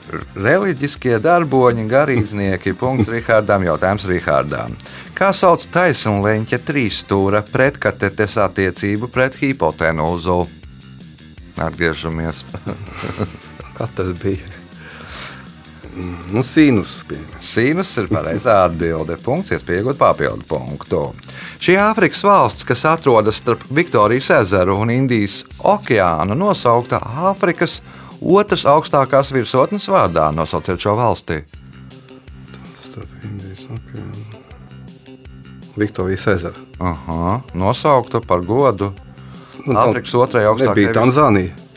[0.42, 2.74] Reliģiskie darboņi, garīdznieki.
[2.80, 4.78] Punkts Rihardam, jautājums Rihardam.
[5.18, 10.40] Kā sauc taisnleņķa trīsstūra pretkatetes attiecību pret hipotenūzu?
[11.60, 12.46] Atgriežamies.
[13.78, 14.59] Kā tas bija?
[16.34, 17.00] Nu, sīnus.
[17.44, 19.18] Sīnus ir pareizā atbilde.
[19.24, 21.02] Punkts, iespējot papildu punktu.
[21.60, 27.80] Šī Āfrikas valsts, kas atrodas starp Viktorijas ezeru un Indijas okeānu, nosaukta Āfrikas
[28.22, 30.30] otras augstākās virsotnes vārdā.
[30.36, 31.42] Nosauciet šo valsti.
[32.80, 34.26] Starp Indijas okeānu.
[35.80, 36.66] Viktorijas ezera.
[36.80, 38.94] Aha, nosaukta par godu
[39.66, 41.69] Nu, Āfrikas otrajai augstākajai Tanzānija.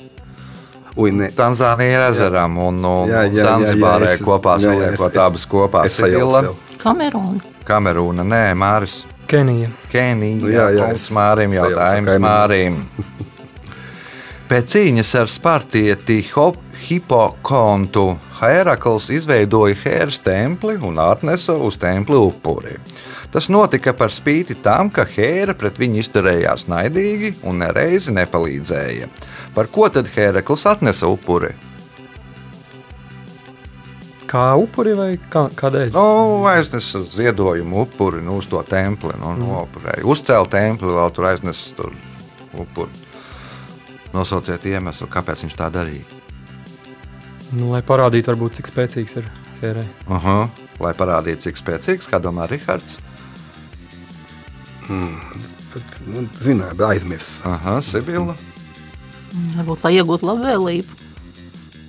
[0.97, 1.31] Ui, ne.
[1.33, 5.17] Tanzānija ir ezeram un, un Jā, jā, jā, Zanzibārē jā, es- kopā jā, jā, saliekot
[5.17, 5.85] abas kopā.
[6.83, 7.41] Kamerūna.
[7.65, 9.05] Kamerūna, nē, Māris.
[9.31, 9.71] Kenija.
[9.93, 12.19] Kenija, Nu, jā, jā, es Mārim, jautājums.
[12.21, 12.83] Mārim.
[14.51, 22.75] Pēc cīņas ar Spartieti Hop- Hipokontu Herakls izveidoja Hēras templi un atnesa uz templi upuri.
[23.33, 29.09] Tas notika par spīti tam, ka Hēra pret viņu izturējās naidīgi un nereizi nepalīdzēja.
[29.55, 31.53] Par ko tad Hērakls atnesa upuri?
[34.33, 35.91] Kā upuri vai kā, kādēļ?
[35.93, 39.13] Nu, aiznesa ziedojumu upuri nu, uz to templi.
[39.21, 40.07] Nu, nopurēja.
[40.09, 41.93] Uzcēla templi, vēl tur aiznesa tur
[42.57, 42.89] upuri.
[44.13, 46.21] Nosauciet iemeslu, kāpēc viņš tā darīja.
[47.53, 49.29] Nu, lai parādītu, varbūt, cik spēcīgs ir
[49.61, 49.85] Hērē.
[50.09, 50.49] Uh -huh.
[50.81, 52.99] Lai parādītu, cik spēcīgs, kā domā Rihards.
[54.89, 57.45] Nu, Zināju, bet aizmirsu.
[57.49, 58.35] Aha, Sibila.
[59.57, 60.99] Varbūt, lai iegūtu labvēlību.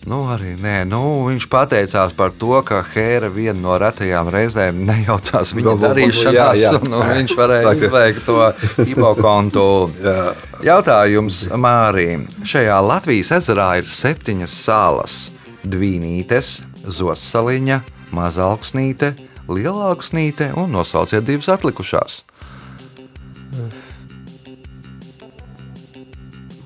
[0.03, 5.53] Nu, arī nē, nu, viņš pateicās par to, ka Hēra viena no retajām reizēm nejaucās
[5.55, 6.71] viņa Vēl- vēl- darīšanās, jā, jā.
[6.81, 9.63] un, un viņš varēja Tā kā- izveikt to hipokontu.
[10.03, 10.33] Jā.
[10.67, 12.25] Jautājums Mārim.
[12.43, 15.15] Šajā Latvijas ezerā ir septiņas salas-
[15.73, 17.79] Dvīnītes, Zosaliņa,
[18.11, 19.13] Mazalksnīte,
[19.47, 22.23] Lielāksnīte un nosauciet divas atlikušās.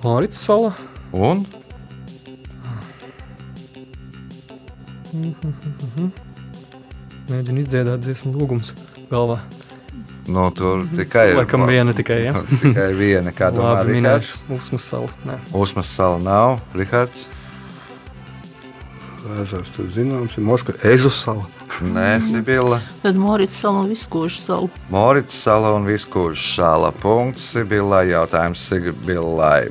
[0.03, 0.73] Mārcis Sala.
[1.15, 1.45] Un
[7.27, 8.73] Mēģinu izdziedāt dziesmu lūgums
[9.11, 9.39] galvā.
[10.27, 12.33] nu, tur tikai ir Laikam viena tikai, ja?
[12.63, 13.31] tikai viena.
[13.35, 14.37] Kā domā Labi, Rihards?
[14.51, 15.11] Usmas Sala.
[15.27, 15.39] Nē.
[15.55, 16.59] Uzmas sala nav.
[16.75, 17.27] Rihards?
[19.43, 21.43] Ezers tur zināms, ir Moška Ežu sala.
[21.95, 22.79] Nē, Sibila.
[23.01, 24.69] Tad Morits salu un viskošu salu.
[24.93, 26.93] Morits sala un viskurš sala.
[26.95, 28.05] Punkts Sibilai.
[28.13, 29.67] Jautājums Sibilai.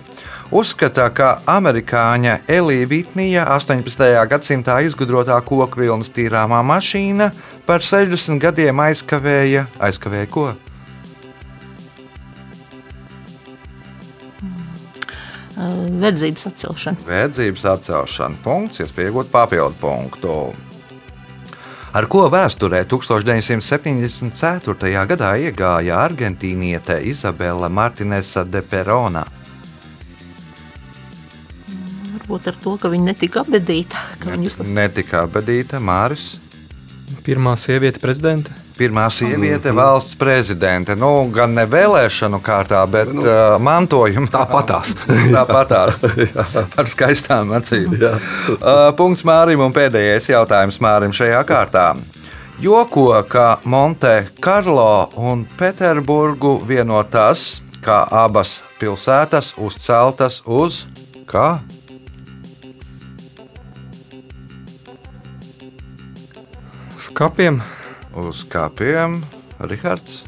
[0.54, 3.82] Uzskata, ka amerikāņa Elija Vitnija 18.
[4.30, 7.34] gadsimtā izgudrotā koku vilnas tīrāmā mašīna
[7.66, 10.54] par 60 gadiem aizkavēja, aizkavēja ko?
[15.56, 16.96] Uh, Verdzības atcelšana.
[17.08, 18.36] Vēdzības atcelšana.
[18.44, 20.54] Punkts, iespējot papildu punktu.
[21.96, 25.06] Ar ko vēsturē 1974.
[25.10, 29.24] gadā iegāja argentīniete Izabela Martinesa de Perona?
[32.36, 33.96] Varbūt ar to, ka viņa netika apbedīta.
[34.20, 36.36] ka viņus- Netika bedīta Māris.
[37.24, 38.50] Pirmā sieviete prezidente.
[38.76, 40.94] Pirmā sieviete, valsts prezidente.
[40.96, 44.28] Nu, gan ne vēlēšanu kārtā, bet nu, uh, mantojuma.
[44.28, 44.92] Tāpatās.
[45.36, 46.04] Tāpatās.
[46.78, 47.96] Ar skaistām acīm.
[47.96, 51.96] Uh, punkts Mārim un pēdējais jautājums Mārim šajā kārtā.
[52.60, 60.84] Joko, ka Monte Carlo un Pēterburgu vieno tas, kā abas pilsētas uzceltas uz
[61.26, 61.60] kā?
[67.16, 67.62] Kapiem.
[68.16, 69.22] Uz kāpiem,
[69.60, 70.22] Rihards.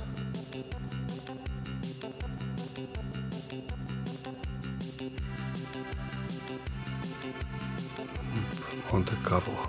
[8.89, 9.69] Monte Carlo.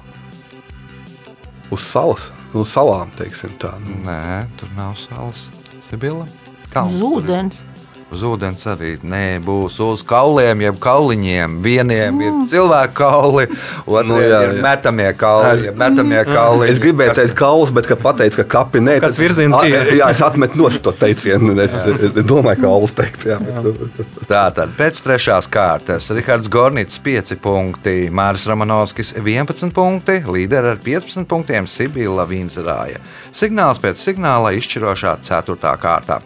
[1.69, 3.73] Uz salas, uz salām, teiksim tā.
[3.84, 5.49] Nu, Nē, tur nav salas.
[5.89, 6.23] Sibila?
[6.71, 7.63] Uz ūdens.
[8.10, 11.60] Uz ūdens arī nebūs uz kauliem, jeb kauliņiem.
[11.62, 12.22] Vieniem mm.
[12.26, 13.45] ir cilvēku kauli,
[13.86, 14.62] otriem Nu, nu, jā, ir jā.
[14.65, 15.67] metamie kauli.
[15.67, 16.69] jeb Metamie kauli.
[16.72, 19.84] Es gribēju teikt, kauls, bet, kad pateicu, ka kapi nē, Kāds tad- virziens A, bija?
[20.00, 21.54] Jā, es atmetu no to teicienu.
[21.62, 23.28] Es, es, domāju, ka kauls teikt.
[23.30, 30.74] Jā, bet, Tātad pēc trešās kārtas Rihards Gornits 5 punkti, Māris Romanovskis 11 punkti, līderi
[30.74, 32.98] ar 15 punktiem Sibila Vinzerāja.
[33.30, 35.78] Signāls pēc signāla izšķirošā 4.
[35.78, 36.22] kārta.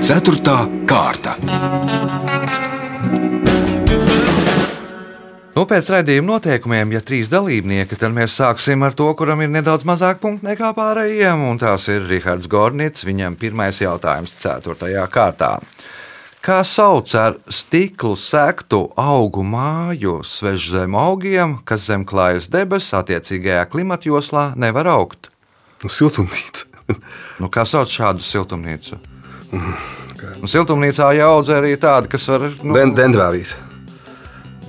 [0.00, 1.36] Ceturtā kārta.
[5.54, 9.84] Nu, pēc raidījuma noteikumiem, ja trīs dalībnieki, tad mēs sāksim ar to, kuram ir nedaudz
[9.88, 13.04] mazāk punktu nekā pārējiem, un tās ir Rihards Gornits.
[13.06, 14.92] Viņam pirmais jautājums, 4.
[15.12, 15.56] kārtā.
[16.40, 24.54] Kā sauc ar stiklu sektu augu māju svežzem augiem, kas zem klājas debesis attiecīgajā klimatjoslā
[24.56, 25.30] nevar augt?
[25.82, 26.68] nu, siltumnīca.
[27.40, 28.98] Nu, kā sauc šādu siltumnīcu?
[29.50, 32.46] Nu, siltumnīcā jau audzē arī tādi, kas var.
[32.62, 33.56] Nu, Den, dendrārijas.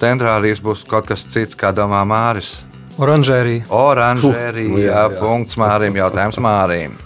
[0.01, 2.61] Dendrārijas būs kaut kas cits, kā domā Māris.
[3.01, 3.67] Oranžērija.
[3.69, 5.21] Oranžērija, nu jā, jā.
[5.21, 6.97] punkts Mārim, jautājums Mārim.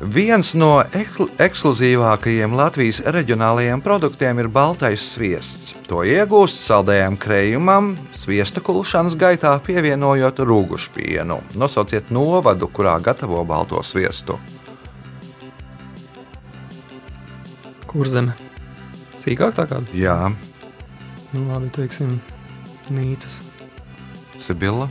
[0.00, 5.74] Viens no ekl ekskluzīvākajiem Latvijas reģionālajiem produktiem ir baltais sviests.
[5.90, 11.36] To iegūst saldējām krējumam, sviesta kulšanas gaitā pievienojot rūgušpienu.
[11.60, 14.38] Nosauciet novadu, kurā gatavo balto sviestu.
[17.90, 18.36] Kur zeme?
[19.20, 19.90] Sīkāk tā kāda?
[19.96, 20.30] Jā,
[21.30, 22.16] Nu, labi, teiksim,
[22.90, 23.36] nīcas.
[24.42, 24.88] Sibila.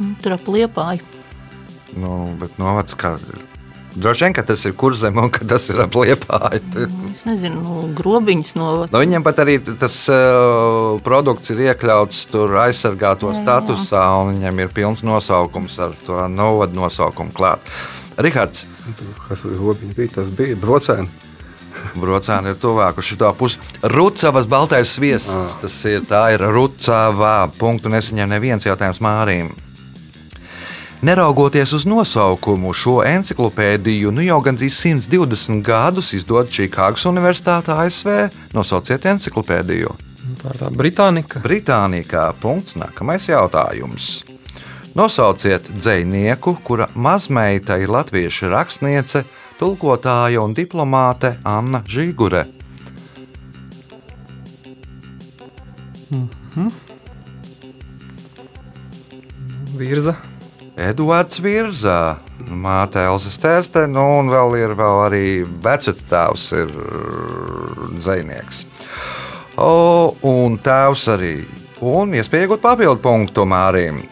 [0.00, 1.04] Nu, Tur ap liepāju.
[2.00, 3.18] Nu, bet novads kā.
[3.92, 6.62] Droši vien, ka tas ir kurzem un ka tas ir ap liepāju.
[6.88, 12.22] Nu, Es nezinu, nu, grobiņas no Nu, viņam pat arī tas uh, produkts ir iekļauts
[12.32, 13.42] tur aizsargāto Jā, jā.
[13.44, 17.60] statusā, un viņam ir pilns nosaukums ar to novadu nosaukumu klāt.
[18.16, 18.64] Rihards
[19.28, 20.14] Kas robiņš bija?
[20.16, 21.08] Tas bija brocēni.
[21.98, 23.60] Brocēni ir tuvāk uz šo pusi.
[23.82, 25.56] Rucavas baltais sviests.
[25.62, 27.50] Tas ir, tā ir Rucava.
[27.58, 29.52] Punktu nesaņem neviens jautājums Mārim.
[31.02, 38.28] Neraugoties uz nosaukumu, šo encyklopēdiju nu jau gandrīz 120 gadus izdod Čikāgas Universitāte ASV.
[38.54, 39.96] Nosauciet encyklopēdiju.
[40.22, 41.42] Nu, Tā ir tā Britānika.
[41.42, 42.28] Britānikā.
[42.38, 42.76] Punkts.
[42.78, 44.22] Nākamais jautājums.
[44.94, 49.24] Nosauciet dzinieku, kura mazmeita ir latviešu rakstniece,
[49.62, 52.42] tulkotāja un diplomāte Anna Žigure.
[59.78, 60.16] Virza.
[60.82, 62.16] Eduards Virza,
[62.48, 65.26] māte Elza Stērste, nu un vēl ir vēl arī
[65.62, 66.72] vecāks ir
[68.00, 68.64] dzinieks.
[69.62, 71.34] O, un tēvs arī.
[71.82, 74.02] Un iespēja iegūt papildu punktu Mārim.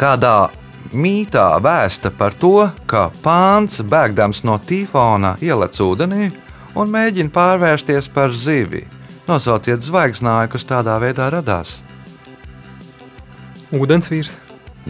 [0.00, 0.48] Kādā
[0.92, 6.30] mītā vēsta par to, ka pāns bēgdams no tifona ielec ūdenī
[6.78, 8.86] un mēģina pārvērsties par zivi.
[9.28, 11.80] Nosauciet zvaigznāju, kas tādā veidā radās.
[13.70, 14.34] Ūdensvīrs.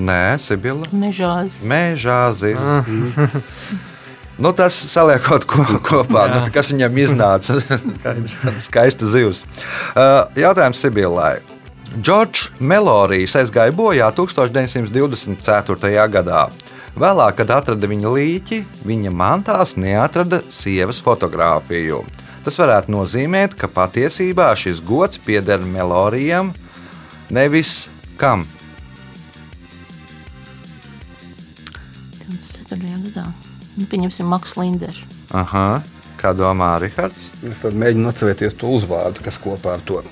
[0.00, 0.86] Nē, Sibila.
[0.92, 1.62] mežās.
[1.68, 2.60] Mēžā zivs.
[4.40, 7.58] Nu, tas saliekot ko, kopā, nu, kas viņam iznāca.
[8.66, 9.42] Skaista zivs.
[9.92, 11.34] Uh, jautājums Sibilai.
[11.90, 16.04] Džordžs Melorijas aizgāja bojā 1924.
[16.14, 16.44] gadā.
[16.94, 22.04] Vēlāk, kad atrada viņa līķi, viņa mantās neatrada sievas fotografiju.
[22.46, 26.52] Tas varētu nozīmēt, ka patiesībā šis gods pieder Melorijam,
[27.26, 27.88] nevis
[28.22, 28.46] kam.
[32.22, 32.78] 24.
[33.10, 33.26] gadā.
[33.74, 35.02] Nu, pieņemsim, Maks Linders.
[35.34, 35.82] Aha.
[36.22, 37.32] Kā domā Rihards?
[37.42, 40.02] Es tad mēģinu atcerēties to uzvārdu, kas kopā ar to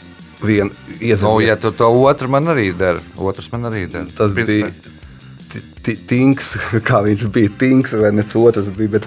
[0.42, 1.46] vienu Nu, iezīmēju.
[1.46, 4.06] ja tu to otru man arī dari, otrs man arī der.
[4.16, 6.52] Tas bija ti- ti- Tinks,
[6.88, 7.50] kā viņš bija.
[7.58, 8.88] Tinks vai ne otrs bija.
[8.98, 9.06] Bet,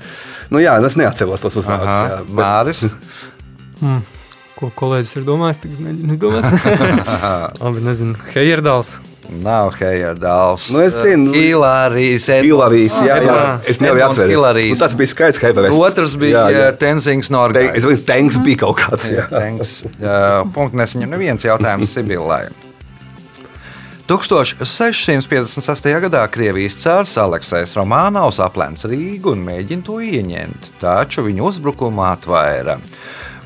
[0.49, 2.25] nu, jā, es neatceros tos uzvārdus.
[2.25, 2.81] Bet- Māris.
[4.61, 5.57] Ko kolēģis ir domājis?
[5.63, 6.43] Tagad mēģinu izdomāt.
[7.63, 8.13] Labi, nezinu.
[8.35, 8.91] Heierdāls.
[9.31, 10.65] Nav Heierdāls.
[10.73, 11.31] Nu, es zinu.
[11.31, 12.25] Hilārijas.
[12.43, 13.21] Hilavijas, jā, jā.
[13.31, 14.33] Edmunds- Es nevaru atcerēties.
[14.35, 14.73] Hilarijas.
[14.75, 15.07] Nu, tas bija
[15.39, 15.77] ka Heilavijas.
[15.87, 16.77] Otrs bija Jā, jā.
[16.77, 17.29] Tenzings
[17.71, 19.07] Te- Es domāju, tanks bija kaut kāds.
[19.09, 19.27] Jā.
[19.29, 19.83] Thanks.
[20.01, 20.17] Jā,
[20.53, 22.49] Punkts nesaņem neviens jautājums Sibillai.
[24.07, 26.01] 1658.
[26.03, 32.75] gadā Krievijas cārs Aleksis Romanovs aplēns Rīgu un mēģina to ieņemt, taču viņa uzbrukumu atvaira.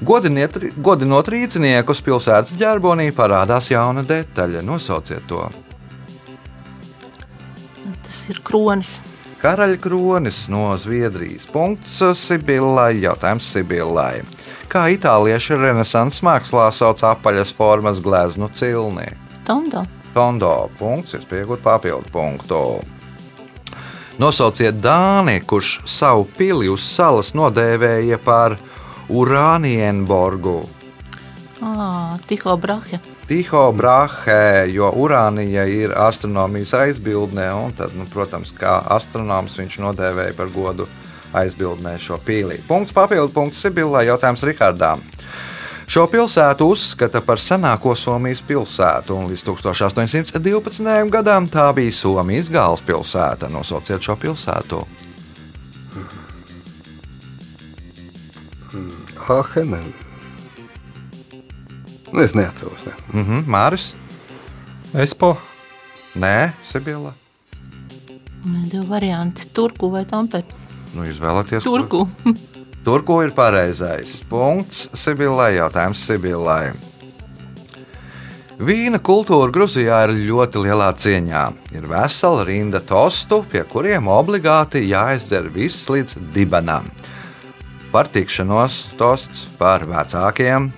[0.03, 4.63] Godinot rīciniekus pilsētas ģerbonī parādās jauna detaļa.
[4.65, 5.45] Nosauciet to.
[8.25, 8.91] Tas ir kronis.
[9.37, 11.43] Karaļa kronis no Zviedrijas.
[11.53, 13.03] Punkts Sibillai.
[13.03, 14.23] Jautājums Sibillai.
[14.65, 19.11] Kā itālieši renesanses mākslā sauc apaļas formas gleznu cilni?
[19.45, 19.83] Tondo.
[20.15, 20.55] Tondo.
[20.79, 21.13] Punkts.
[21.19, 22.63] Es pieņemu papildu punktu.
[24.17, 28.57] Nosauciet Dāni, kurš savu pili uz salas nodēvēja par
[29.05, 30.63] Urānienborgu.
[31.61, 33.03] Ah, Tiho Brahe.
[33.25, 40.35] Tiho Brahē, jo urānija ir astronomijas aizbildnē, un tad, nu, protams, kā astronoms viņš nodēvēja
[40.37, 40.85] par godu
[41.33, 42.59] aizbildnē šo pīlī.
[42.67, 45.01] Punkts papildu punkts Sibillai, jautājums Rihardām.
[45.89, 51.09] Šo pilsētu uzskata par senāko Somijas pilsētu, un līdz 1812.
[51.13, 53.49] gadam tā bija Somijas galvaspilsēta.
[53.49, 54.85] Nosauciet šo pilsētu.
[59.25, 60.04] Āhene.
[62.15, 62.85] Nu, es neatceros.
[62.87, 62.93] Ne.
[63.21, 63.89] Mhm, Māris?
[64.95, 65.33] Espo.
[66.15, 67.11] Nē, Sibila.
[68.45, 70.45] Divi varianti- Turku vai Tampere.
[70.95, 72.07] Nu, izvēlieties, kur- Turku.
[72.85, 74.21] Turku ir pareizais.
[74.29, 75.55] Punkts Sibilai.
[75.57, 76.71] Jautājums Sibilai.
[78.55, 81.41] Vīna kultūra Grūzijā ir ļoti lielā cieņā.
[81.75, 86.87] Ir vesela rinda tostu, pie kuriem obligāti jāizdzer viss līdz dibenam.
[87.91, 90.69] Par tikšanos tosts, par vecākiem,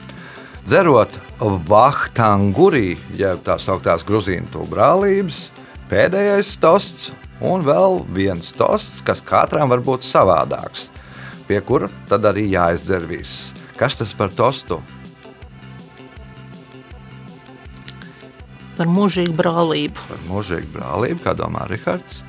[0.65, 5.47] dzerot vahtangurī, jeb tā sauktās grūzīnu brālības,
[5.91, 7.11] pēdējais tosts
[7.45, 10.89] un vēl viens tosts, kas katram var būt savādāks,
[11.47, 13.53] pie kura tad arī jāizdzer viss.
[13.77, 14.79] Kas tas par tostu?
[18.77, 20.01] Par mūžīgu brālību.
[20.09, 22.23] Par mūžīgu brālību, kā domā Rihards.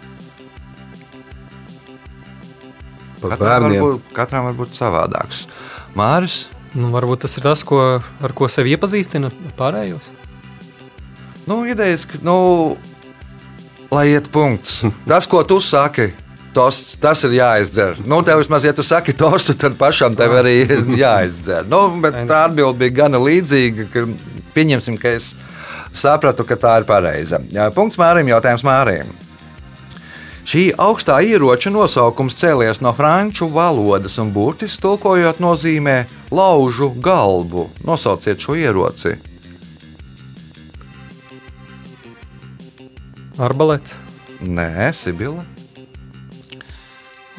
[3.19, 3.83] Par Katram var, bērniem.
[3.83, 5.43] būt, katram var būt savādāks.
[5.99, 6.47] Māris,
[6.77, 10.05] Nu, varbūt tas ir tas, ko, ar ko sevi iepazīstina pārējos.
[11.49, 12.77] nu, idejas, ka, nu,
[13.91, 14.83] lai iet punkts.
[15.09, 16.11] Tas, ko tu saki,
[16.53, 18.03] tosts, tas ir jāizdzer.
[18.05, 21.65] Nu, tev vismaz, ja tu saki tostu, tad pašam tev arī ir jāizdzer.
[21.71, 24.05] Nu, bet tā atbilde bija gana līdzīga, ka
[24.57, 25.33] pieņemsim, ka es
[25.97, 27.41] sapratu, ka tā ir pareiza.
[27.77, 29.09] Punkts Mārim, jautājums Mārim.
[30.49, 35.97] Šī augstā ieroča nosaukums cēlies no franču valodas un burtiski tulkojot nozīmē
[36.33, 37.67] laužu galvu.
[37.85, 39.13] Nosauciet šo ieroci.
[43.37, 43.99] Arbalets.
[44.41, 45.45] Nē, Sibila.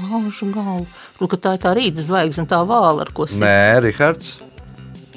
[0.05, 0.86] Laužu galvu.
[1.18, 3.41] Nu, tā ir tā rīta zvaigzne, tā vāla, ar ko sit.
[3.41, 4.36] Nē, Rihards.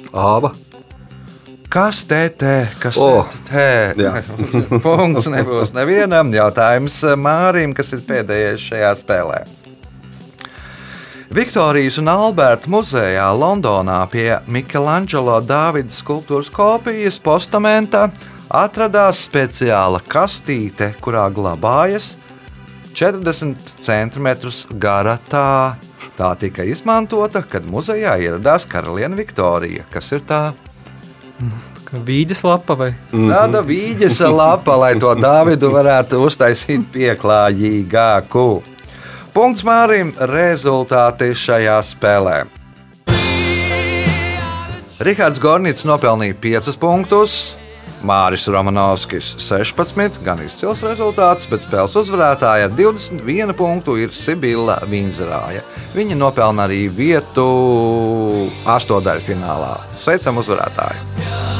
[0.09, 0.55] Āva.
[1.73, 2.67] Kas te te?
[2.77, 4.21] Kas O, te te?
[4.85, 6.29] Punkts nebūs nevienam.
[6.29, 9.39] Jautājums Mārim, kas ir pēdējais šajā spēlē.
[11.33, 18.03] Viktorijas un Alberta muzejā Londonā pie Michelangelo Dāvida skulptūras kopijas postamenta
[18.53, 22.11] atradās speciāla kastīte, kurā glabājas
[22.93, 24.29] 40 cm
[24.77, 25.73] gara tā.
[26.13, 29.87] Tā tika izmantota, kad muzejā ieradās karaliene Viktorija.
[29.89, 30.43] Kas ir tā?
[31.93, 38.47] Vīģes lapa vai Tāda vīģes lapa, lai to Dāvidu varētu uztaisīt pieklājīgāku.
[39.33, 42.37] Punkts Mārim rezultāti šajā spēlē.
[45.03, 47.37] Rihards Gornits nopelnīja 5 punktus,
[48.03, 55.63] Māris Romanovskis 16, gan izcils rezultāts, bet spēles uzvarētāja ar 21 punktu ir Sibila Vinzerāja.
[55.95, 57.47] Viņa nopelna arī vietu
[58.75, 59.73] astotdaļfinālā.
[60.03, 61.11] Sveicam uzvarētāju!
[61.13, 61.52] We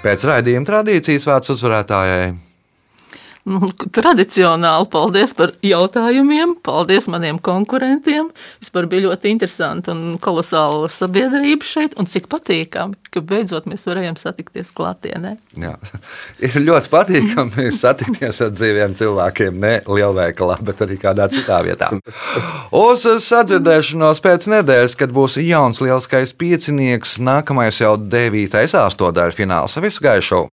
[0.00, 2.30] Pēc raidījuma tradīcijas vārds uzvarētājai.
[3.50, 8.28] Nu, tradicionāli paldies par jautājumiem, paldies maniem konkurentiem.
[8.62, 14.18] Vispār bija ļoti interesanti un kolosāla sabiedrība šeit, un cik patīkami, ka beidzot mēs varējām
[14.20, 15.34] satikties klātienē.
[15.58, 15.74] Jā.
[16.46, 21.90] Ir ļoti patīkami satikties ar dzīviem cilvēkiem, ne lielveikalā, bet arī kādā citā vietā.
[22.76, 29.80] Uz sadzirdēšanos pēc nedēļas, kad būs jauns lielskais piecinieks, nākamais jau devītais astotdaļfināls.
[29.82, 30.46] Visu gaišu!